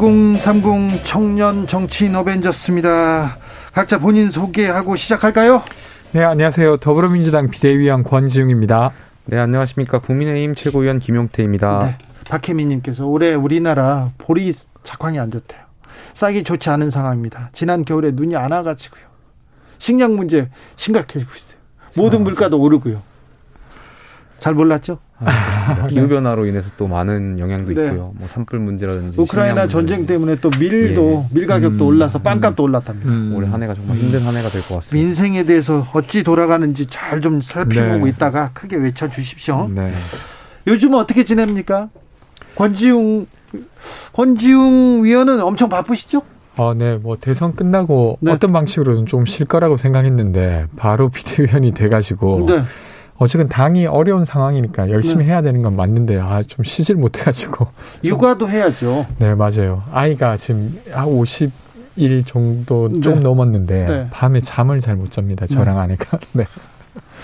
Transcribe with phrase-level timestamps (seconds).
[0.00, 3.36] 2030 청년 정치인 어벤져스입니다.
[3.74, 5.62] 각자 본인 소개하고 시작할까요?
[6.12, 6.78] 네, 안녕하세요.
[6.78, 8.92] 더불어민주당 비대위원 권지웅입니다.
[9.26, 9.98] 네, 안녕하십니까.
[9.98, 11.78] 국민의힘 최고위원 김용태입니다.
[11.84, 11.98] 네,
[12.30, 15.60] 박혜민님께서 올해 우리나라 보리 작황이 안 좋대요.
[16.14, 17.50] 싹이 좋지 않은 상황입니다.
[17.52, 19.02] 지난 겨울에 눈이 안 와가지고요.
[19.76, 21.58] 식량 문제 심각해지고 있어요.
[21.94, 23.02] 모든 물가도 오르고요.
[24.38, 24.98] 잘 몰랐죠?
[25.22, 27.86] 아, 기후 변화로 인해서 또 많은 영향도 네.
[27.86, 28.12] 있고요.
[28.16, 31.34] 뭐 산불 문제라든지 우크라이나 전쟁 때문에 또 밀도 예.
[31.34, 33.10] 밀 가격도 음, 올라서 빵값도 음, 올랐답니다.
[33.10, 33.32] 음.
[33.34, 35.04] 올해 한 해가 정말 힘든 한 해가 될 것 같습니다.
[35.06, 38.10] 민생에 대해서 어찌 돌아가는지 잘 좀 살펴보고 네.
[38.10, 39.68] 있다가 크게 외쳐 주십시오.
[39.74, 39.88] 네.
[40.66, 41.88] 요즘은 어떻게 지냅니까?
[42.56, 43.26] 권지웅
[44.12, 46.22] 권지웅 위원은 엄청 바쁘시죠?
[46.56, 48.32] 아, 네, 뭐 대선 끝나고 네.
[48.32, 52.46] 어떤 방식으로든 좀 쉴 거라고 생각했는데 바로 비대위원이 돼가지고.
[52.48, 52.62] 네.
[53.20, 55.30] 어쨌든 당이 어려운 상황이니까 열심히 네.
[55.30, 57.66] 해야 되는 건 맞는데 아 좀 쉬질 못해가지고
[58.02, 59.04] 육아도 해야죠.
[59.18, 59.82] 네 맞아요.
[59.92, 63.20] 아이가 지금 한 50일 정도 좀 네.
[63.20, 64.06] 넘었는데 네.
[64.10, 65.46] 밤에 잠을 잘 못 잡니다.
[65.46, 65.82] 저랑 네.
[65.82, 66.18] 아내가.
[66.32, 66.44] 네.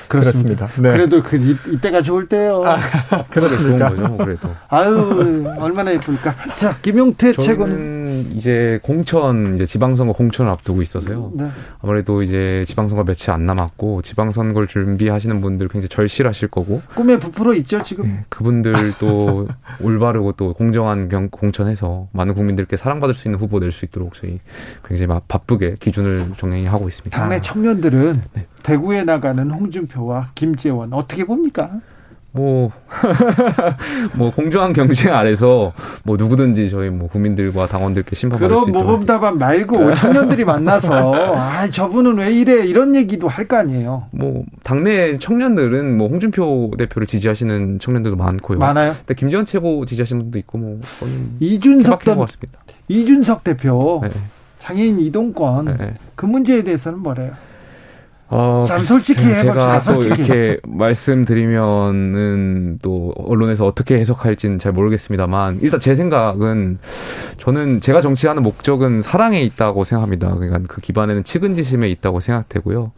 [0.08, 0.66] 그렇습니다.
[0.80, 0.92] 네.
[0.92, 2.62] 그래도 그 이, 때가 좋을 때요.
[2.64, 2.78] 아,
[3.30, 3.88] 그렇습니까?
[3.90, 4.48] 좋은 거죠, 뭐 그래도.
[4.68, 6.34] 아유, 얼마나 예쁠까.
[6.56, 11.32] 자, 김용태 최고는 이제 공천 이제 지방선거 공천을 앞두고 있어서요.
[11.34, 11.48] 네.
[11.82, 16.82] 아무래도 이제 지방선거 며칠 안 남았고 지방선거를 준비하시는 분들 굉장히 절실하실 거고.
[16.94, 18.04] 꿈에 부풀어 있죠, 지금.
[18.06, 19.48] 네, 그분들도
[19.82, 24.40] 올바르고 또 공정한 경, 공천해서 많은 국민들께 사랑받을 수 있는 후보 낼 수 있도록 저희
[24.86, 27.18] 굉장히 바쁘게 기준을 정행하고 있습니다.
[27.18, 28.46] 당내 청년들은 네.
[28.66, 31.70] 대구에 나가는 홍준표와 김재원 어떻게 봅니까?
[32.32, 32.70] 뭐,
[34.14, 35.72] 뭐, 공정한 경쟁 아래서
[36.04, 38.72] 뭐 누구든지 저희 뭐 국민들과 당원들께 심판받을 수 있도록.
[38.82, 44.08] 그런 모범답안 말고 청년들이 만나서 아, 저분은 왜 이래 이런 얘기도 할 거 아니에요.
[44.10, 48.58] 뭐, 당내 청년들은 뭐 홍준표 대표를 지지하시는 청년들도 많고요.
[48.58, 48.94] 많아요.
[48.98, 50.80] 근데 김재원 최고 지지하시는 분도 있고 뭐,
[51.38, 52.26] 이준석 전,
[52.88, 54.10] 이준석 대표 네.
[54.58, 55.94] 장애인 이동권 네.
[56.16, 57.30] 그 문제에 대해서는 뭐래요?
[58.28, 60.22] 어, 참 솔직히 제가 또 솔직히.
[60.22, 66.78] 이렇게 말씀드리면은 또 언론에서 어떻게 해석할지는 잘 모르겠습니다만 일단 제 생각은
[67.38, 70.34] 저는 제가 정치하는 목적은 사랑에 있다고 생각합니다.
[70.34, 72.92] 그러니까 그 기반에는 측은지심에 있다고 생각되고요.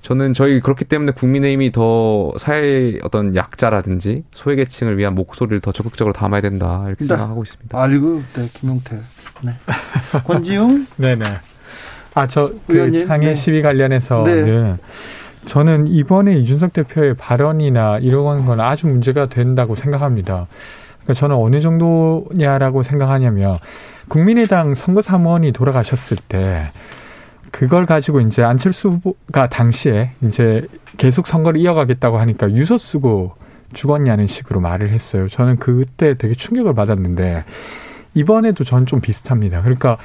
[0.00, 6.40] 저는 저희 그렇기 때문에 국민의힘이 더 사회의 어떤 약자라든지 소외계층을 위한 목소리를 더 적극적으로 담아야
[6.40, 7.08] 된다 이렇게 네.
[7.08, 7.80] 생각하고 있습니다.
[7.80, 9.00] 알고 네 김용태.
[9.42, 9.52] 네.
[10.24, 10.86] 권지웅.
[10.96, 11.24] 네네.
[12.14, 13.34] 아, 저그 상해 네.
[13.34, 14.74] 시위 관련해서는 네.
[15.46, 20.46] 저는 이번에 이준석 대표의 발언이나 이런 건 아주 문제가 된다고 생각합니다.
[21.02, 23.58] 그러니까 저는 어느 정도냐라고 생각하냐면
[24.08, 26.70] 국민의당 선거 사무원이 돌아가셨을 때
[27.50, 33.34] 그걸 가지고 이제 안철수 후보가 당시에 이제 계속 선거를 이어가겠다고 하니까 유서 쓰고
[33.72, 35.28] 죽었냐는 식으로 말을 했어요.
[35.28, 37.44] 저는 그때 되게 충격을 받았는데
[38.14, 39.60] 이번에도 전 좀 비슷합니다.
[39.62, 39.96] 그러니까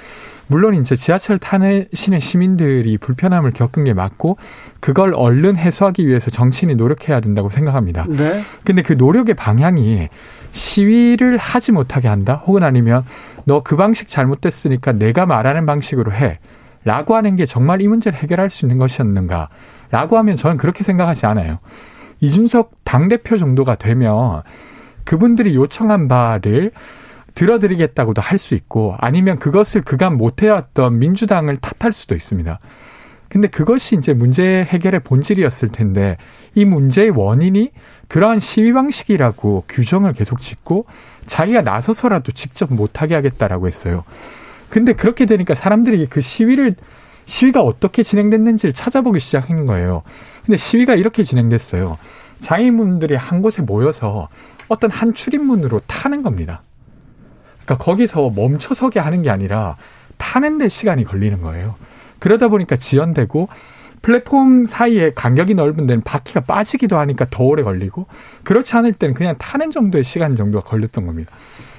[0.48, 4.38] 물론 이제 지하철 타내시는 시민들이 불편함을 겪은 게 맞고
[4.80, 8.06] 그걸 얼른 해소하기 위해서 정치인이 노력해야 된다고 생각합니다.
[8.08, 8.42] 네.
[8.64, 10.08] 근데 그 노력의 방향이
[10.52, 13.04] 시위를 하지 못하게 한다 혹은 아니면
[13.46, 16.40] 너 그 방식 잘못됐으니까 내가 말하는 방식으로 해.
[16.86, 19.50] 라고 하는 게 정말 이 문제를 해결할 수 있는 것이었는가?
[19.92, 21.58] 라고 하면 저는 그렇게 생각하지 않아요.
[22.22, 24.42] 이준석 당대표 정도가 되면
[25.04, 26.72] 그분들이 요청한 바를
[27.38, 32.60] 들어드리겠다고도 할 수 있고 아니면 그것을 그간 못해왔던 민주당을 탓할 수도 있습니다.
[33.30, 36.18] 근데 그것이 이제 문제 해결의 본질이었을 텐데
[36.56, 37.72] 이 문제의 원인이
[38.08, 40.86] 그러한 시위 방식이라고 규정을 계속 짓고
[41.26, 44.04] 자기가 나서서라도 직접 못하게 하겠다라고 했어요.
[44.70, 46.76] 근데 그렇게 되니까 사람들이 그 시위를
[47.26, 50.04] 시위가 어떻게 진행됐는지를 찾아보기 시작한 거예요.
[50.46, 51.98] 근데 시위가 이렇게 진행됐어요.
[52.40, 54.30] 장애인분들이 한 곳에 모여서
[54.70, 56.62] 어떤 한 출입문으로 타는 겁니다.
[57.68, 59.76] 그러니까 거기서 멈춰서게 하는 게 아니라
[60.16, 61.76] 타는데 시간이 걸리는 거예요.
[62.20, 63.50] 그러다 보니까 지연되고
[64.02, 68.08] 플랫폼 사이에 간격이 넓은 데는 바퀴가 빠지기도 하니까 더 오래 걸리고
[68.44, 71.32] 그렇지 않을 때는 그냥 타는 정도의 시간 정도가 걸렸던 겁니다.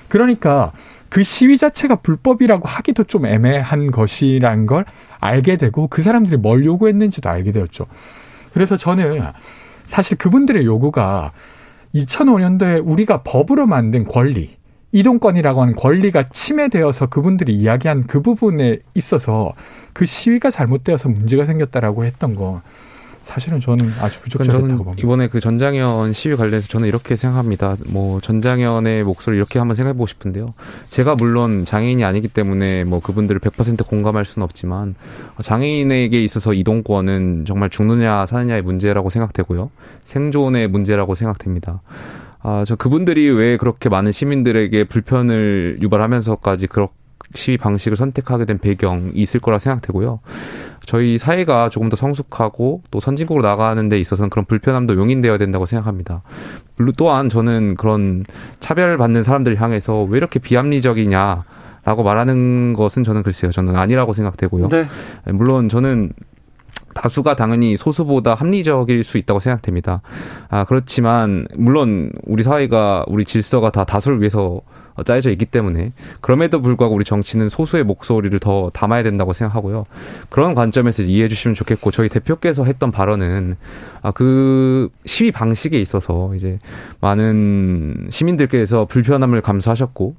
[0.09, 0.73] 그러니까
[1.09, 4.85] 그 시위 자체가 불법이라고 하기도 좀 애매한 것이라는 걸
[5.21, 7.87] 알게 되고 그 사람들이 뭘 요구했는지도 알게 되었죠.
[8.53, 9.23] 그래서 저는
[9.87, 11.33] 사실 그분들의 요구가
[11.95, 14.58] 2005년도에 우리가 법으로 만든 권리
[14.93, 19.53] 이동권이라고 하는 권리가 침해되어서 그분들이 이야기한 그 부분에 있어서
[19.93, 22.63] 그 시위가 잘못되어서 문제가 생겼다라고 했던 거
[23.29, 25.03] 사실은 저는 아주 부적절했다고 봅니다.
[25.05, 27.77] 이번에 그 전장현 시위 관련해서 저는 이렇게 생각합니다.
[27.91, 30.49] 뭐 전장현의 목소리 이렇게 한번 생각해 보고 싶은데요.
[30.89, 34.95] 제가 물론 장애인이 아니기 때문에 뭐 그분들을 100% 공감할 수는 없지만
[35.43, 39.71] 장애인에게 있어서 이동권은 정말 죽느냐 사느냐의 문제라고 생각되고요.
[40.05, 41.83] 생존의 문제라고 생각됩니다.
[42.41, 46.93] 아, 저 그분들이 왜 그렇게 많은 시민들에게 불편을 유발하면서까지 그렇게
[47.35, 50.21] 시위 방식을 선택하게 된 배경이 있을 거라 생각되고요.
[50.87, 56.23] 저희 사회가 조금 더 성숙하고 또 선진국으로 나가는 데 있어서는 그런 불편함도 용인되어야 된다고 생각합니다.
[56.77, 58.25] 물론 또한 저는 그런
[58.61, 61.45] 차별받는 사람들 향해서 왜 이렇게 비합리적이냐
[61.85, 63.53] 라고 말하는 것은 저는 글쎄요.
[63.53, 64.69] 저는 아니라고 생각되고요.
[64.69, 64.87] 네.
[65.27, 66.13] 물론 저는
[66.95, 70.03] 다수가 당연히 소수보다 합리적일 수 있다고 생각됩니다.
[70.49, 74.61] 아, 그렇지만, 물론 우리 사회가, 우리 질서가 다 다수를 위해서
[75.05, 79.85] 짜여져 있기 때문에 그럼에도 불구하고 우리 정치는 소수의 목소리를 더 담아야 된다고 생각하고요.
[80.29, 83.55] 그런 관점에서 이해해 주시면 좋겠고 저희 대표께서 했던 발언은
[84.03, 86.59] 아, 그 시위 방식에 있어서 이제
[87.01, 90.17] 많은 시민들께서 불편함을 감수하셨고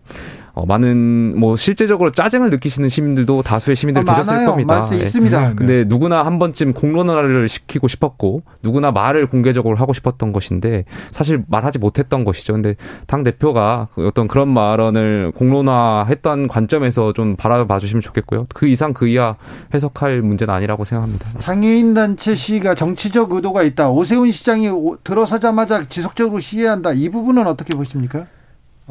[0.59, 4.49] 어, 많은 뭐 실제적으로 짜증을 느끼시는 시민들도 다수의 시민들 아, 계셨을 많아요.
[4.49, 4.79] 겁니다.
[4.79, 4.99] 말수 예.
[4.99, 5.49] 있습니다.
[5.49, 5.55] 네.
[5.55, 11.79] 근데 누구나 한 번쯤 공론화를 시키고 싶었고 누구나 말을 공개적으로 하고 싶었던 것인데 사실 말하지
[11.79, 12.53] 못했던 것이죠.
[12.53, 12.75] 근데
[13.07, 18.45] 당 대표가 어떤 그런 발언을 공론화했던 관점에서 좀 바라봐 주시면 좋겠고요.
[18.53, 19.35] 그 이상 그 이하
[19.73, 21.39] 해석할 문제는 아니라고 생각합니다.
[21.39, 23.91] 장애인 단체 시위가 정치적 의도가 있다.
[23.91, 24.69] 오세훈 시장이
[25.05, 26.91] 들어서자마자 지속적으로 시위한다.
[26.91, 28.25] 이 부분은 어떻게 보십니까?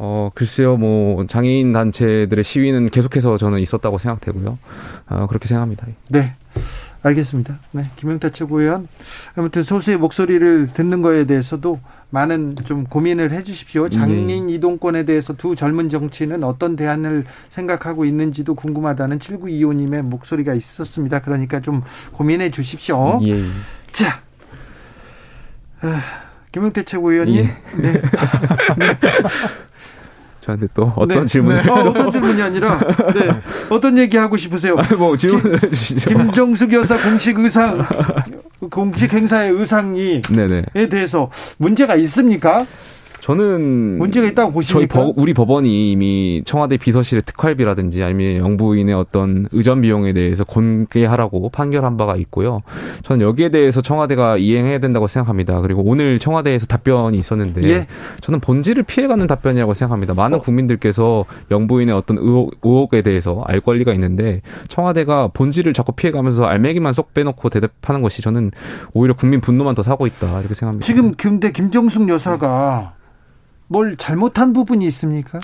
[0.00, 4.59] 어, 글쎄요, 뭐, 장애인 단체들의 시위는 계속해서 저는 있었다고 생각되고요.
[5.09, 5.89] 어, 그렇게 생각합니다.
[6.09, 6.35] 네.
[7.03, 7.59] 알겠습니다.
[7.73, 7.85] 네.
[7.97, 8.87] 김영태 최고위원.
[9.35, 11.81] 아무튼 소수의 목소리를 듣는 거에 대해서도
[12.11, 13.89] 많은 좀 고민을 해 주십시오.
[13.89, 14.55] 장애인 네.
[14.55, 21.21] 이동권에 대해서 두 젊은 정치인은 어떤 대안을 생각하고 있는지도 궁금하다는 7925님의 목소리가 있었습니다.
[21.21, 23.21] 그러니까 좀 고민해 주십시오.
[23.27, 23.43] 예.
[23.93, 24.23] 자.
[25.81, 26.03] 아,
[26.53, 27.37] 김영태 최고위원님.
[27.37, 27.43] 예.
[27.81, 27.93] 네.
[28.79, 28.97] 네.
[30.49, 31.71] 저한테 또 어떤 네, 질문을 네.
[31.71, 33.29] 어, 어떤 질문이 아니라 네.
[33.69, 34.77] 어떤 얘기 하고 싶으세요?
[34.97, 36.09] 뭐 질문을 해주시죠.
[36.09, 37.85] 김정숙 여사 공식 의상
[38.71, 40.23] 공식 행사의 의상이
[40.75, 42.67] 에 대해서 문제가 있습니까?
[43.29, 44.79] 저는 문제가 있다고 보십니까?
[44.79, 51.51] 저희 법, 우리 법원이 이미 청와대 비서실의 특활비라든지 아니면 영부인의 어떤 의전 비용에 대해서 공개하라고
[51.51, 52.63] 판결한 바가 있고요.
[53.03, 55.61] 저는 여기에 대해서 청와대가 이행해야 된다고 생각합니다.
[55.61, 57.87] 그리고 오늘 청와대에서 답변이 있었는데 예.
[58.23, 60.15] 저는 본질을 피해가는 답변이라고 생각합니다.
[60.15, 60.41] 많은 어.
[60.41, 67.13] 국민들께서 영부인의 어떤 의혹, 의혹에 대해서 알 권리가 있는데 청와대가 본질을 자꾸 피해가면서 알맹이만 쏙
[67.13, 68.53] 빼놓고 대답하는 것이 저는
[68.95, 70.87] 오히려 국민 분노만 더 사고 있다 이렇게 생각합니다.
[70.87, 72.95] 지금 근데 김정숙 여사가
[73.69, 75.38] 뭘 잘못한 부분이 있습니까?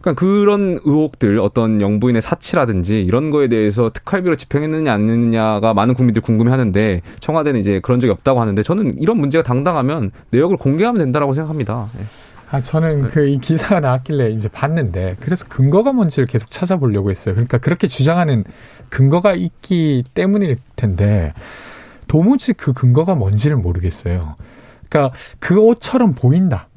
[0.00, 6.22] 그러니까 그런 의혹들 어떤 영부인의 사치라든지 이런 거에 대해서 특활비로 집행했느냐 안 했느냐가 많은 국민들이
[6.22, 11.88] 궁금해하는데 청와대는 이제 그런 적이 없다고 하는데 저는 이런 문제가 당당하면 내역을 공개하면 된다라고 생각합니다.
[11.96, 12.04] 네.
[12.50, 13.08] 아 저는 네.
[13.10, 17.34] 그이 기사가 나왔길래 이제 봤는데 그래서 근거가 뭔지를 계속 찾아보려고 했어요.
[17.34, 18.44] 그러니까 그렇게 주장하는
[18.88, 21.34] 근거가 있기 때문일 텐데
[22.06, 24.36] 도무지 그 근거가 뭔지를 모르겠어요.
[24.88, 26.68] 그러니까 그 옷처럼 보인다.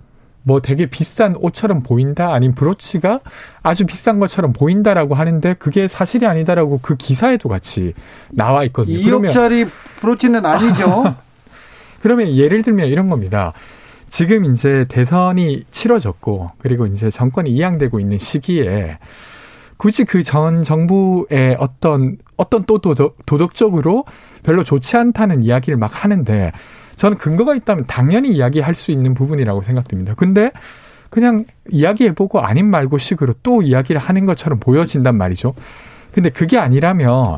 [0.44, 3.20] 뭐 되게 비싼 옷처럼 보인다 아니면 브로치가
[3.62, 7.94] 아주 비싼 것처럼 보인다라고 하는데 그게 사실이 아니다라고 그 기사에도 같이
[8.30, 8.98] 나와 있거든요.
[9.00, 9.70] 2억짜리
[10.00, 11.16] 브로치는 아니죠.
[12.02, 13.54] 그러면 예를 들면 이런 겁니다.
[14.10, 18.98] 지금 이제 대선이 치러졌고 그리고 이제 정권이 이양되고 있는 시기에
[19.78, 24.06] 굳이 그 전 정부의 어떤 어떤 또 도덕, 도덕적으로
[24.44, 26.52] 별로 좋지 않다는 이야기를 막 하는데
[26.96, 30.16] 저는 근거가 있다면 당연히 이야기할 수 있는 부분이라고 생각됩니다.
[30.16, 30.52] 근데
[31.12, 35.54] 그냥 이야기해보고 아닌 말고 식으로 또 이야기를 하는 것처럼 보여진단 말이죠.
[36.12, 37.38] 근데 그게 아니라면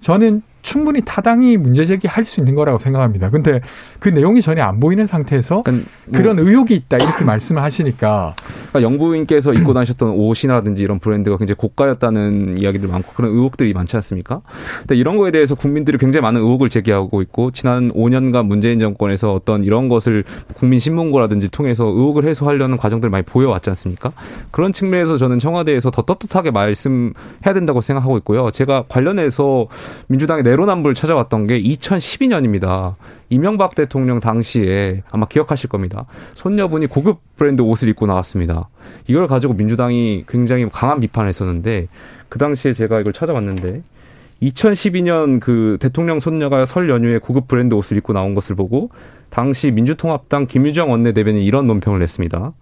[0.00, 3.30] 저는 충분히 타당히 문제 제기할 수 있는 거라고 생각합니다.
[3.30, 3.60] 근데
[4.00, 8.34] 그 내용이 전혀 안 보이는 상태에서 그러니까 뭐 그런 의혹이 있다 이렇게 말씀을 하시니까
[8.70, 14.40] 그러니까 영부인께서 입고 다니셨던 옷이라든지 이런 브랜드가 굉장히 고가였다는 이야기들 많고 그런 의혹들이 많지 않습니까?
[14.78, 19.64] 근데 이런 거에 대해서 국민들이 굉장히 많은 의혹을 제기하고 있고 지난 5년간 문재인 정권에서 어떤
[19.64, 24.12] 이런 것을 국민 신문고라든지 통해서 의혹을 해소하려는 과정들을 많이 보여왔지 않습니까?
[24.50, 28.50] 그런 측면에서 저는 청와대에서 더 떳떳하게 말씀해야 된다고 생각하고 있고요.
[28.50, 29.66] 제가 관련해서
[30.08, 32.94] 민주당의 내 로남불 찾아왔던 게 2012년입니다.
[33.30, 36.06] 이명박 대통령 당시에 아마 기억하실 겁니다.
[36.34, 38.68] 손녀분이 고급 브랜드 옷을 입고 나왔습니다.
[39.06, 41.88] 이걸 가지고 민주당이 굉장히 강한 비판을 했었는데
[42.28, 43.82] 그 당시에 제가 이걸 찾아봤는데
[44.42, 48.88] 2012년 그 대통령 손녀가 설 연휴에 고급 브랜드 옷을 입고 나온 것을 보고
[49.30, 52.52] 당시 민주통합당 김유정 원내대변인이 이런 논평을 냈습니다.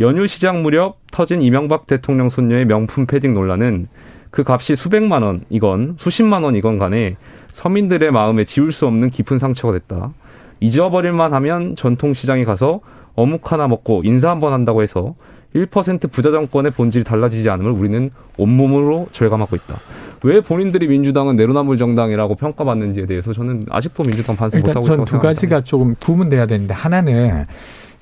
[0.00, 3.88] 연휴 시작 무렵 터진 이명박 대통령 손녀의 명품 패딩 논란은
[4.30, 7.16] 그 값이 수백만 원 이건 수십만 원 이건 간에
[7.52, 10.12] 서민들의 마음에 지울 수 없는 깊은 상처가 됐다.
[10.60, 12.80] 잊어버릴만 하면 전통시장에 가서
[13.14, 15.14] 어묵 하나 먹고 인사 한번 한다고 해서
[15.54, 19.74] 1% 부자 정권의 본질이 달라지지 않음을 우리는 온몸으로 절감하고 있다.
[20.22, 25.18] 왜 본인들이 민주당은 내로남불 정당이라고 평가받는지에 대해서 저는 아직도 민주당 반성 못하고 있다고 생각합니다.
[25.18, 27.46] 두 가지가 조금 구분돼야 되는데 하나는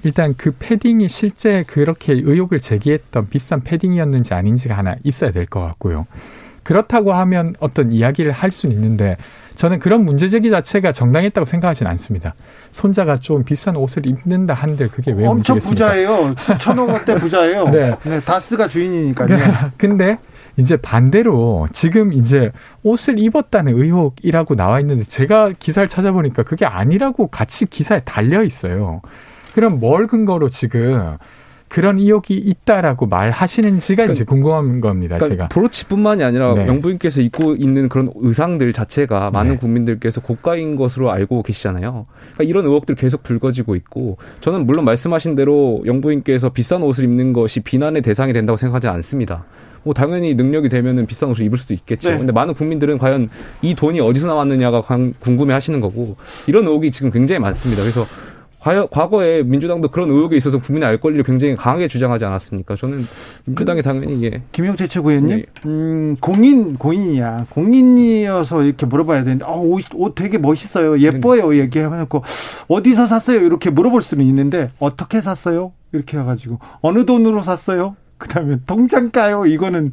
[0.06, 6.06] 일단 그 패딩이 실제 그렇게 의혹을 제기했던 비싼 패딩이었는지 아닌지가 하나 있어야 될 것 같고요.
[6.62, 9.16] 그렇다고 하면 어떤 이야기를 할 수는 있는데
[9.56, 12.34] 저는 그런 문제 제기 자체가 정당했다고 생각하지는 않습니다.
[12.70, 15.70] 손자가 좀 비싼 옷을 입는다 한들 그게 왜 엄청 문제겠습니까?
[15.88, 16.34] 부자예요.
[16.60, 17.68] 천억 원대 부자예요.
[17.70, 17.90] 네.
[18.04, 18.20] 네.
[18.20, 19.36] 다스가 주인이니까요.
[19.76, 20.18] 근데
[20.56, 22.52] 이제 반대로 지금 이제
[22.84, 29.00] 옷을 입었다는 의혹이라고 나와 있는데 제가 기사를 찾아보니까 그게 아니라고 같이 기사에 달려 있어요.
[29.56, 31.16] 그럼 뭘 근거로 지금
[31.68, 35.16] 그런 의혹이 있다라고 말하시는지가 그러니까, 이제 궁금한 겁니다.
[35.16, 36.66] 그러니까 제가 브로치뿐만이 아니라 네.
[36.66, 39.56] 영부인께서 입고 있는 그런 의상들 자체가 많은 네.
[39.56, 42.04] 국민들께서 고가인 것으로 알고 계시잖아요.
[42.34, 47.60] 그러니까 이런 의혹들 계속 불거지고 있고 저는 물론 말씀하신 대로 영부인께서 비싼 옷을 입는 것이
[47.60, 49.46] 비난의 대상이 된다고 생각하지 않습니다.
[49.84, 52.10] 뭐 당연히 능력이 되면은 비싼 옷을 입을 수도 있겠죠.
[52.10, 52.18] 네.
[52.18, 53.30] 근데 많은 국민들은 과연
[53.62, 54.82] 이 돈이 어디서 나왔느냐가
[55.18, 57.80] 궁금해 하시는 거고 이런 의혹이 지금 굉장히 많습니다.
[57.80, 58.04] 그래서
[58.90, 62.74] 과거에 민주당도 그런 의혹에 있어서 국민의 알 권리를 굉장히 강하게 주장하지 않았습니까?
[62.76, 63.04] 저는
[63.44, 64.42] 민주당이 당연히 예.
[64.52, 65.44] 김영태 최고위원님, 예.
[65.66, 71.58] 음, 공인 공인이야 공인이어서 이렇게 물어봐야 되는데, 어, 옷, 옷 되게 멋있어요, 예뻐요, 네.
[71.60, 72.22] 얘기해놓고
[72.68, 75.72] 어디서 샀어요 이렇게 물어볼 수는 있는데 어떻게 샀어요?
[75.92, 77.96] 이렇게 해가지고 어느 돈으로 샀어요?
[78.18, 79.46] 그다음에 통장 가요?
[79.46, 79.92] 이거는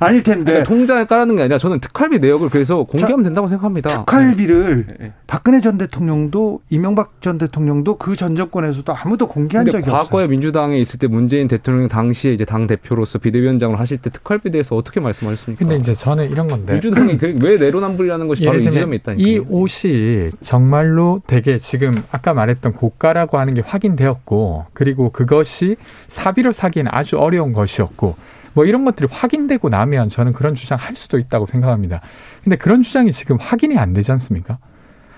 [0.00, 0.52] 아닐 텐데.
[0.52, 3.90] 그러니까 통장을 깔아는 게 아니라 저는 특활비 내역을 그래서 공개하면 자, 된다고 생각합니다.
[3.90, 4.94] 특활비를 네.
[4.98, 5.12] 네.
[5.26, 10.04] 박근혜 전 대통령도 이명박 전 대통령도 그 전 정권에서도 아무도 공개한 적이 과거에 없어요.
[10.04, 14.76] 과거에 민주당에 있을 때 문재인 대통령 당시에 이제 당 대표로서 비대위원장을 하실 때 특활비 대해서
[14.76, 15.58] 어떻게 말씀하셨습니까?
[15.58, 19.28] 근데 이제 저는 이런 건데 민주당이 그왜 내로남불이라는 것이 바로 이 지점에 있다니까.
[19.28, 25.76] 이 옷이 정말로 되게 지금 아까 말했던 고가라고 하는 게 확인되었고 그리고 그것이
[26.08, 28.14] 사비로 사기에는 아주 어려운 것이었고
[28.54, 32.00] 뭐 이런 것들이 확인되고 나면 저는 그런 주장 할 수도 있다고 생각합니다.
[32.44, 34.58] 근데 그런 주장이 지금 확인이 안 되지 않습니까?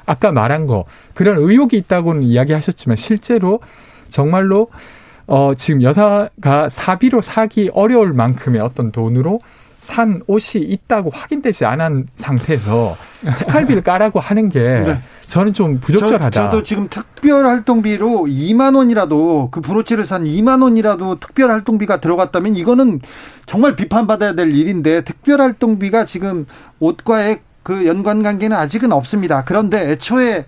[0.07, 3.61] 아까 말한 거 그런 의혹이 있다고는 이야기하셨지만 실제로
[4.09, 4.69] 정말로
[5.27, 9.41] 어 지금 여사가 사비로 사기 어려울 만큼의 어떤 돈으로
[9.85, 12.97] 산 옷이 있다고 확인되지 않은 상태에서
[13.37, 15.03] 특활비를 까라고 하는 게 네.
[15.29, 16.31] 저는 좀 부적절하다.
[16.31, 22.57] 저, 도 지금 특별 활동비로 2만 원이라도 그 브로치를 산 2만 원이라도 특별 활동비가 들어갔다면
[22.57, 23.01] 이거는
[23.45, 26.47] 정말 비판받아야 될 일인데 특별 활동비가 지금
[26.81, 29.45] 옷과의 그 연관 관계는 아직은 없습니다.
[29.45, 30.47] 그런데 애초에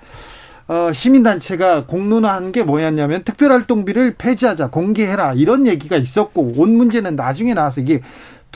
[0.68, 7.80] 어, 시민단체가 공론화한 게 뭐였냐면 특별활동비를 폐지하자, 공개해라, 이런 얘기가 있었고, 온 문제는 나중에 나와서
[7.80, 8.00] 이게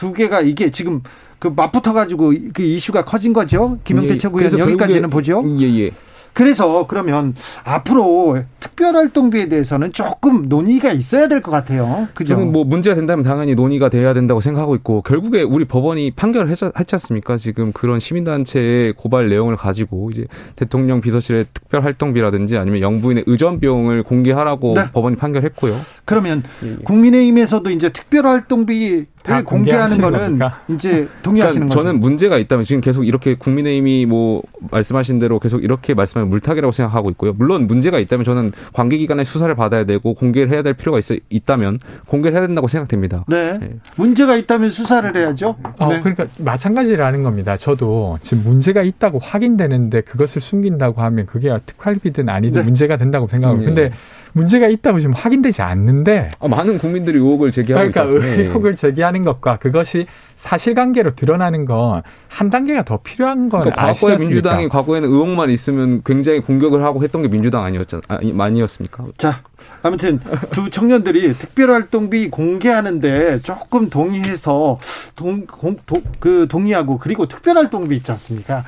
[0.01, 1.03] 두 개가 이게 지금
[1.39, 3.77] 그 맞붙어 가지고 그 이슈가 커진 거죠.
[3.85, 5.45] 김영태 예, 최고위원 여기까지는 보죠.
[5.61, 5.91] 예, 예.
[6.33, 12.07] 그래서 그러면 앞으로 특별활동비에 대해서는 조금 논의가 있어야 될 것 같아요.
[12.15, 12.35] 그죠?
[12.35, 16.65] 저는 뭐 문제가 된다면 당연히 논의가 돼야 된다고 생각하고 있고 결국에 우리 법원이 판결을 했지,
[16.95, 17.37] 않습니까?
[17.37, 24.75] 지금 그런 시민단체의 고발 내용을 가지고 이제 대통령 비서실의 특별활동비라든지 아니면 영부인의 의전 비용을 공개하라고
[24.75, 24.85] 네.
[24.93, 25.75] 법원이 판결했고요.
[26.05, 26.77] 그러면 예, 예.
[26.85, 30.61] 국민의힘에서도 이제 특별활동비 를 공개하는 거는 겁니까?
[30.69, 31.87] 이제 동의하시는 그러니까 거죠.
[31.87, 37.11] 저는 문제가 있다면 지금 계속 이렇게 국민의힘이 뭐 말씀하신 대로 계속 이렇게 말씀하면 물타기라고 생각하고
[37.11, 37.35] 있고요.
[37.35, 42.39] 물론 문제가 있다면 저는 관계기관의 수사를 받아야 되고 공개를 해야 될 필요가 있어 있다면 공개를
[42.39, 43.27] 해야 된다고 생각됩니다.
[43.29, 43.59] 네.
[43.59, 43.73] 네.
[43.97, 45.57] 문제가 있다면 수사를 해야죠.
[45.79, 46.01] 어, 네.
[46.01, 47.59] 그러니까 마찬가지라는 겁니다.
[47.59, 52.65] 저도 지금 문제가 있다고 확인되는데 그것을 숨긴다고 하면 그게 특활비든 아니든 네.
[52.65, 53.61] 문제가 된다고 생각하고.
[53.61, 53.95] 음, 근데 네.
[54.33, 58.43] 문제가 있다고 지금 확인되지 않는데 아, 많은 국민들이 의혹을 제기하고 그러니까 있습니다.
[58.43, 60.07] 의혹을 제기하는 것과 그것이
[60.37, 66.41] 사실관계로 드러나는 건 한 단계가 더 필요한 건 그러니까 과거에 민주당이 과거에는 의혹만 있으면 굉장히
[66.41, 69.05] 공격을 하고 했던 게 민주당 아니었잖 아니, 아니었습니까?
[69.19, 69.43] 자
[69.83, 70.21] 아무튼
[70.53, 74.79] 두 청년들이 특별활동비 공개하는데 조금 동의해서
[75.17, 78.65] 동, 공, 도, 그 동의하고 그리고 특별활동비 있지 않습니까?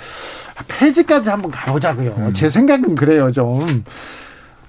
[0.69, 2.15] 폐지까지 한번 가보자고요.
[2.19, 2.35] 음.
[2.35, 3.85] 제 생각은 그래요 좀.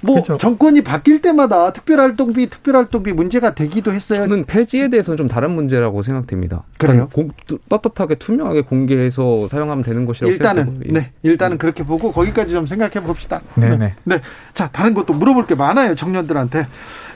[0.03, 0.37] 뭐 그렇죠.
[0.37, 4.19] 정권이 바뀔 때마다 특별활동비 특별활동비 문제가 되기도 했어요.
[4.19, 6.63] 저는 폐지에 대해서는 좀 다른 문제라고 생각됩니다.
[6.77, 7.09] 그래요?
[7.13, 7.29] 공,
[7.69, 13.05] 떳떳하게 투명하게 공개해서 사용하면 되는 것이라고 일단은 생각하고 네 일단은 그렇게 보고 거기까지 좀 생각해
[13.05, 13.41] 봅시다.
[13.55, 13.77] 네네.
[13.77, 13.93] 네.
[14.03, 14.21] 네.
[14.53, 16.67] 자 다른 것도 물어볼 게 많아요 청년들한테.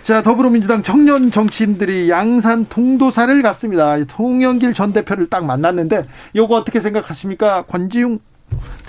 [0.03, 3.97] 자 더불어민주당 청년 정치인들이 양산 통도사를 갔습니다.
[4.05, 8.19] 통영길 전 대표를 딱 만났는데 요거 어떻게 생각하십니까, 권지웅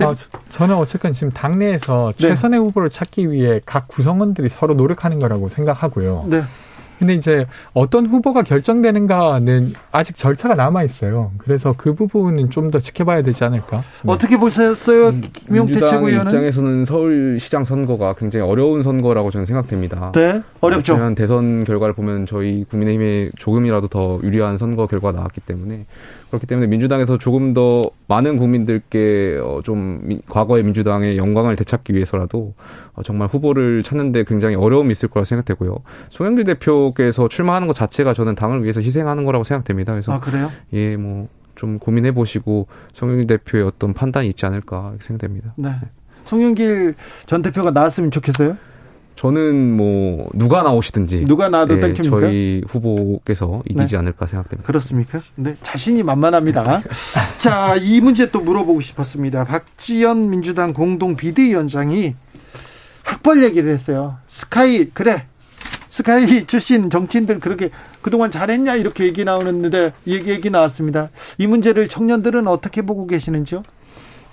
[0.00, 0.14] 아,
[0.48, 2.28] 저는 어쨌든 지금 당내에서 네.
[2.28, 6.26] 최선의 후보를 찾기 위해 각 구성원들이 서로 노력하는 거라고 생각하고요.
[6.28, 6.42] 네.
[6.98, 11.32] 근데 이제 어떤 후보가 결정되는가는 아직 절차가 남아 있어요.
[11.38, 13.78] 그래서 그 부분은 좀 더 지켜봐야 되지 않을까.
[13.78, 14.12] 네.
[14.12, 16.26] 어떻게 보셨어요, 음, 김용태 최고위원은?
[16.26, 20.12] 입장에서는 서울시장 선거가 굉장히 어려운 선거라고 저는 생각됩니다.
[20.14, 20.92] 네, 어렵죠.
[20.94, 25.86] 지난 대선 결과를 보면 저희 국민의힘에 조금이라도 더 유리한 선거 결과가 나왔기 때문에
[26.28, 32.52] 그렇기 때문에 민주당에서 조금 더 많은 국민들께 어, 좀 과거의 민주당의 영광을 되찾기 위해서라도
[32.94, 35.76] 어, 정말 후보를 찾는데 굉장히 어려움이 있을 거라 생각되고요.
[36.10, 39.92] 송영길 대표 께서 출마하는 것 자체가 저는 당을 위해서 희생하는 거라고 생각됩니다.
[39.92, 40.50] 그래서 아 그래요?
[40.72, 41.28] 예, 뭐
[41.58, 45.52] 좀 고민해 보시고 송영길 대표의 어떤 판단이 있지 않을까 생각됩니다.
[45.56, 45.74] 네.
[46.24, 46.94] 송영길
[47.26, 48.56] 전 대표가 나왔으면 좋겠어요?
[49.16, 52.20] 저는 뭐 누가 나오시든지 누가 나와도 예, 땡깁니까?
[52.20, 53.98] 저희 후보께서 이기지 네.
[53.98, 54.64] 않을까 생각됩니다.
[54.64, 55.20] 그렇습니까?
[55.34, 56.82] 네, 자신이 만만합니다.
[57.38, 59.42] 자, 이 문제 또 물어보고 싶었습니다.
[59.44, 62.14] 박지원 민주당 공동 비대위원장이
[63.02, 64.18] 학벌 얘기를 했어요.
[64.28, 65.26] 스카이 그래.
[65.88, 67.70] 스카이 출신 정치인들 그렇게
[68.02, 71.10] 그동안 잘했냐 이렇게 얘기 나오는데 얘기, 얘기 나왔습니다.
[71.38, 73.62] 이 문제를 청년들은 어떻게 보고 계시는지요?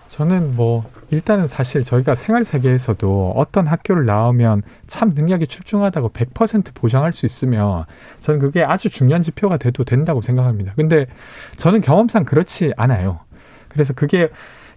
[0.10, 7.12] 저는 뭐 일단은 사실 저희가 생활 세계에서도 어떤 학교를 나오면 참 능력이 출중하다고 100% 보장할
[7.12, 7.84] 수 있으면
[8.22, 10.74] 저는 그게 아주 중요한 지표가 돼도 된다고 생각합니다.
[10.76, 11.06] 근데
[11.58, 13.20] 저는 경험상 그렇지 않아요.
[13.68, 14.30] 그래서 그게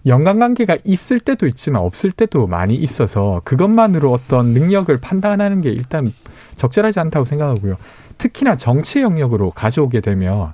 [0.06, 6.12] 연관관계가 있을 때도 있지만 없을 때도 많이 있어서 그것만으로 어떤 능력을 판단하는 게 일단
[6.56, 7.76] 적절하지 않다고 생각하고요.
[8.18, 10.52] 특히나 정치 영역으로 가져오게 되면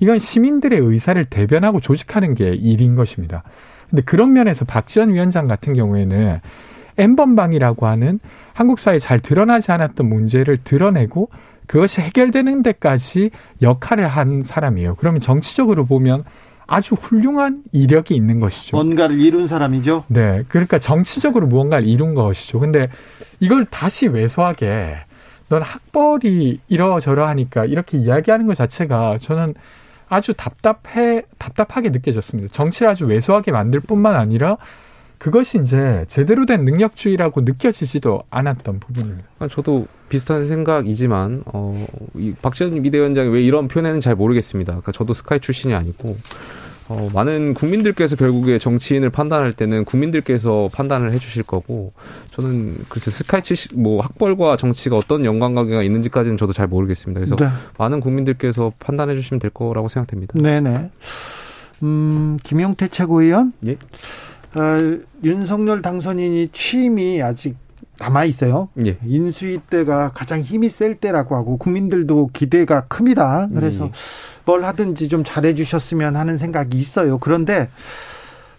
[0.00, 3.42] 이건 시민들의 의사를 대변하고 조직하는 게 일인 것입니다.
[3.88, 6.40] 근데 그런 면에서 박지원 위원장 같은 경우에는
[6.98, 8.18] N번방이라고 하는
[8.54, 11.28] 한국 사회에 잘 드러나지 않았던 문제를 드러내고
[11.66, 13.30] 그것이 해결되는 데까지
[13.62, 14.96] 역할을 한 사람이에요.
[14.96, 16.24] 그러면 정치적으로 보면
[16.66, 18.76] 아주 훌륭한 이력이 있는 것이죠.
[18.76, 20.04] 뭔가를 이룬 사람이죠.
[20.08, 20.42] 네.
[20.48, 22.60] 그러니까 정치적으로 무언가를 이룬 것이죠.
[22.60, 22.88] 근데
[23.40, 24.96] 이걸 다시 왜소하게
[25.48, 29.54] 넌 학벌이 이러저러하니까 이렇게 이야기하는 것 자체가 저는
[30.08, 32.52] 아주 답답해 답답하게 느껴졌습니다.
[32.52, 34.56] 정치를 아주 왜소하게 만들 뿐만 아니라
[35.18, 39.24] 그것이 이제 제대로 된 능력주의라고 느껴지지도 않았던 부분입니다.
[39.50, 44.72] 저도 비슷한 생각이지만 어, 이 박지원 비대위원장이 왜 이런 표현에는 잘 모르겠습니다.
[44.72, 46.16] 그러니까 저도 스카이 출신이 아니고
[46.88, 51.92] 어, 많은 국민들께서 결국에 정치인을 판단할 때는 국민들께서 판단을 해주실 거고
[52.30, 57.18] 저는 글쎄 스카이 출신 뭐 학벌과 정치가 어떤 연관관계가 있는지까지는 저도 잘 모르겠습니다.
[57.18, 57.46] 그래서 네.
[57.78, 60.38] 많은 국민들께서 판단해 주시면 될 거라고 생각됩니다.
[60.38, 60.90] 네네.
[61.82, 63.52] 음, 김용태 최고위원.
[63.66, 63.72] 예.
[63.72, 67.56] 어, 윤석열 당선인이 취임이 아직
[67.98, 68.68] 남아 있어요.
[68.86, 68.98] 예.
[69.04, 73.48] 인수위 때가 가장 힘이 셀 때라고 하고 국민들도 기대가 큽니다.
[73.54, 73.92] 그래서 예.
[74.44, 77.18] 뭘 하든지 좀 잘해 주셨으면 하는 생각이 있어요.
[77.18, 77.68] 그런데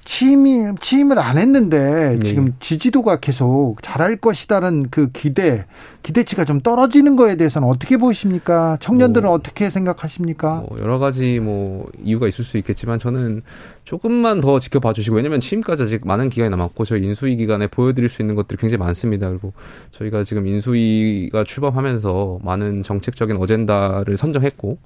[0.08, 2.20] 취임이 취임을 안 했는데 네.
[2.20, 5.66] 지금 지지도가 계속 잘할 것이다는 그 기대
[6.02, 8.78] 기대치가 좀 떨어지는 거에 대해서는 어떻게 보십니까?
[8.80, 10.64] 청년들은 뭐, 어떻게 생각하십니까?
[10.70, 13.42] 뭐 여러 가지 뭐 이유가 있을 수 있겠지만 저는
[13.88, 18.22] 조금만 더 지켜봐 주시고 왜냐면 취임까지 아직 많은 기간이 남았고 저희 인수위 기간에 보여드릴 수
[18.22, 19.30] 있는 것들이 굉장히 많습니다.
[19.30, 19.54] 그리고
[19.92, 24.78] 저희가 지금 인수위가 출범하면서 많은 정책적인 어젠다를 선정했고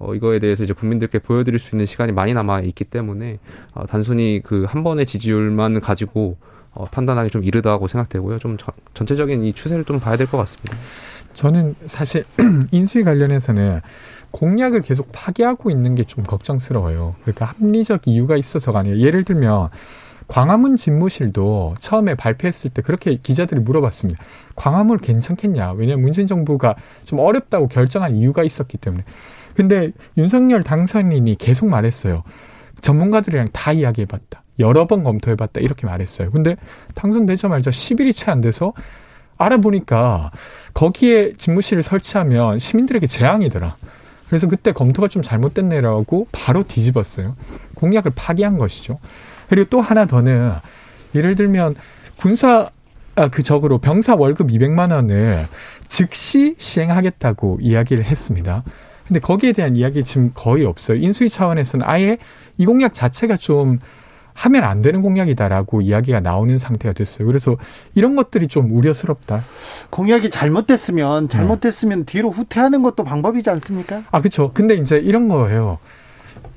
[0.00, 3.38] 어, 이거에 대해서 이제 국민들께 보여드릴 수 있는 시간이 많이 남아 있기 때문에
[3.74, 6.36] 어, 단순히 그 한 번의 지지율만 가지고
[6.72, 8.40] 어, 판단하기 좀 이르다고 생각되고요.
[8.40, 10.76] 좀 저, 전체적인 이 추세를 좀 봐야 될 것 같습니다.
[11.32, 12.24] 저는 사실
[12.72, 13.80] 인수위 관련해서는
[14.30, 17.16] 공약을 계속 파기하고 있는 게 좀 걱정스러워요.
[17.22, 19.68] 그러니까 합리적 이유가 있어서가 아니라 예를 들면
[20.26, 24.22] 광화문 집무실도 처음에 발표했을 때 그렇게 기자들이 물어봤습니다.
[24.56, 25.72] 광화문 괜찮겠냐?
[25.72, 29.04] 왜냐하면 문재인 정부가 좀 어렵다고 결정한 이유가 있었기 때문에.
[29.54, 32.22] 근데 윤석열 당선인이 계속 말했어요.
[32.82, 34.42] 전문가들이랑 다 이야기해봤다.
[34.60, 35.60] 여러 번 검토해봤다.
[35.60, 36.30] 이렇게 말했어요.
[36.30, 36.56] 근데
[36.94, 38.72] 당선되자마자 10일이 채 안 돼서
[39.36, 40.30] 알아보니까
[40.74, 43.76] 거기에 집무실을 설치하면 시민들에게 재앙이더라.
[44.28, 47.34] 그래서 그때 검토가 좀 잘못됐네라고 바로 뒤집었어요.
[47.74, 48.98] 공약을 파기한 것이죠.
[49.48, 50.52] 그리고 또 하나 더는
[51.14, 51.74] 예를 들면
[52.16, 52.70] 군사
[53.16, 55.46] 아, 그 적으로 병사 월급 200만 원을
[55.88, 58.62] 즉시 시행하겠다고 이야기를 했습니다.
[59.08, 60.98] 근데 거기에 대한 이야기 지금 거의 없어요.
[60.98, 62.18] 인수위 차원에서는 아예
[62.58, 63.80] 이 공약 자체가 좀
[64.38, 67.26] 하면 안 되는 공약이다라고 이야기가 나오는 상태가 됐어요.
[67.26, 67.56] 그래서
[67.96, 69.42] 이런 것들이 좀 우려스럽다.
[69.90, 72.04] 공약이 잘못됐으면 잘못됐으면 네.
[72.04, 74.04] 뒤로 후퇴하는 것도 방법이지 않습니까?
[74.12, 74.52] 아, 그렇죠.
[74.54, 75.78] 근데 이제 이런 거예요.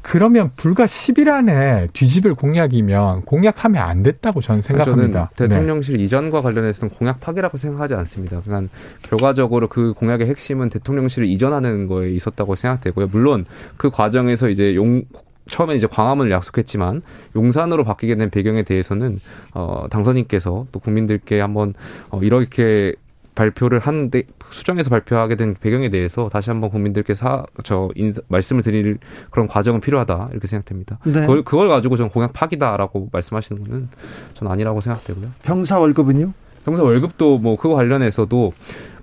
[0.03, 5.31] 그러면 불과 10일 안에 뒤집을 공약이면 공약하면 안 됐다고 저는 생각합니다.
[5.35, 6.03] 저는 대통령실 네.
[6.03, 8.41] 이전과 관련해서는 공약 파기라고 생각하지 않습니다.
[8.41, 8.69] 그냥
[9.03, 13.09] 결과적으로 그 공약의 핵심은 대통령실을 이전하는 거에 있었다고 생각되고요.
[13.11, 13.45] 물론
[13.77, 15.03] 그 과정에서 이제 용
[15.51, 17.01] 처음에 이제 광화문을 약속했지만
[17.35, 19.19] 용산으로 바뀌게 된 배경에 대해서는
[19.53, 21.73] 어 당선인께서 또 국민들께 한번
[22.09, 22.93] 어 이렇게
[23.35, 28.97] 발표를 한데 수정해서 발표하게 된 배경에 대해서 다시 한번 국민들께 사, 저 인사, 말씀을 드릴
[29.29, 30.99] 그런 과정은 필요하다 이렇게 생각됩니다.
[31.03, 31.21] 네.
[31.21, 33.89] 그걸, 그걸 가지고 전 공약 파기다라고 말씀하시는 거는
[34.33, 35.27] 전 아니라고 생각되고요.
[35.43, 36.33] 병사 월급은요?
[36.65, 38.53] 병사 월급도 뭐 그거 관련해서도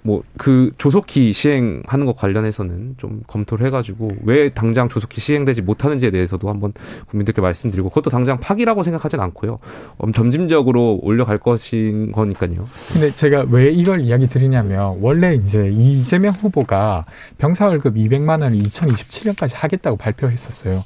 [0.03, 6.49] 뭐 그 조속히 시행하는 것 관련해서는 좀 검토를 해가지고 왜 당장 조속히 시행되지 못하는지에 대해서도
[6.49, 6.73] 한번
[7.11, 9.59] 국민들께 말씀드리고 그것도 당장 파기라고 생각하진 않고요.
[10.05, 12.67] 음, 점진적으로 올려갈 것인 거니까요.
[12.93, 17.05] 근데 제가 왜 이걸 이야기 드리냐면 원래 이제 이재명 후보가
[17.37, 20.85] 병사 월급 200만 원을 2027년까지 하겠다고 발표했었어요.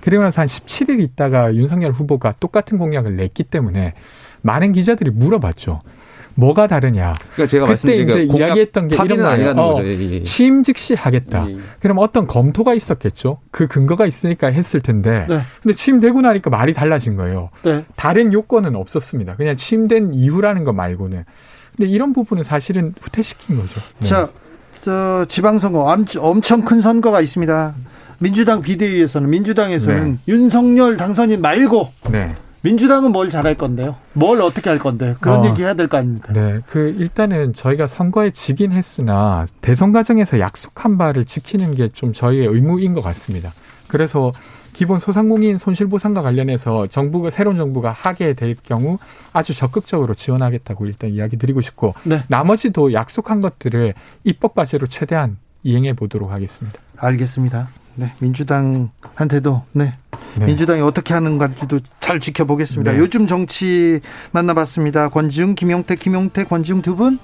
[0.00, 3.94] 그리고 나서 한 17일 있다가 윤석열 후보가 똑같은 공약을 냈기 때문에
[4.42, 5.80] 많은 기자들이 물어봤죠.
[6.34, 7.14] 뭐가 다르냐.
[7.34, 9.50] 그러니까 제가 그때 이제 이야기했던 게 이런 거예요.
[9.56, 9.80] 어,
[10.24, 11.46] 취임 즉시 하겠다.
[11.48, 11.56] 예.
[11.80, 13.38] 그럼 어떤 검토가 있었겠죠.
[13.50, 15.26] 그 근거가 있으니까 했을 텐데.
[15.28, 15.40] 네.
[15.62, 17.50] 근데 취임되고 나니까 말이 달라진 거예요.
[17.62, 17.84] 네.
[17.96, 19.36] 다른 요건은 없었습니다.
[19.36, 21.24] 그냥 취임된 이후라는 거 말고는.
[21.76, 23.80] 근데 이런 부분은 사실은 후퇴시킨 거죠.
[23.98, 24.08] 네.
[24.08, 24.28] 자,
[24.82, 27.74] 저 지방선거 엄청 큰 선거가 있습니다.
[28.18, 30.18] 민주당 비대위에서는 민주당에서는 네.
[30.28, 32.32] 윤석열 당선인 말고 네.
[32.64, 33.96] 민주당은 뭘 잘할 건데요?
[34.14, 35.14] 뭘 어떻게 할 건데?
[35.20, 36.32] 그런 어, 얘기 해야 될 거 아닙니까?
[36.32, 36.60] 네.
[36.66, 42.94] 그 일단은 저희가 선거에 지긴 했으나 대선 과정에서 약속한 바를 지키는 게 좀 저희의 의무인
[42.94, 43.52] 것 같습니다.
[43.86, 44.32] 그래서
[44.72, 48.98] 기본 소상공인 손실보상과 관련해서 정부가 새로운 정부가 하게 될 경우
[49.34, 52.22] 아주 적극적으로 지원하겠다고 일단 이야기 드리고 싶고 네.
[52.28, 53.92] 나머지도 약속한 것들을
[54.24, 56.78] 입법 과제로 최대한 이행해 보도록 하겠습니다.
[56.96, 57.68] 알겠습니다.
[57.96, 59.94] 네, 민주당한테도 네,
[60.38, 60.46] 네.
[60.46, 62.92] 민주당이 어떻게 하는가지도 잘 지켜보겠습니다.
[62.92, 62.98] 네.
[62.98, 64.00] 요즘 정치
[64.32, 65.08] 만나봤습니다.
[65.08, 67.18] 권지웅, 김용태, 김용태, 권지웅 두 분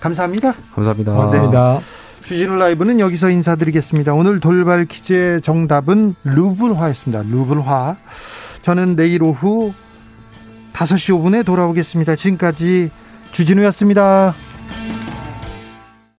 [0.00, 0.54] 감사합니다.
[0.74, 1.12] 감사합니다.
[1.14, 1.78] 감사합니다.
[1.80, 2.24] 네.
[2.24, 4.12] 주진우 라이브는 여기서 인사드리겠습니다.
[4.14, 7.22] 오늘 돌발 퀴즈의 정답은 루블화였습니다.
[7.22, 7.96] 루블화.
[8.62, 9.72] 저는 내일 오후
[10.72, 12.16] 5시 5분에 돌아오겠습니다.
[12.16, 12.90] 지금까지
[13.32, 14.34] 주진우였습니다.